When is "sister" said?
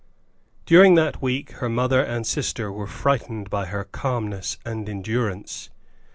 2.25-2.71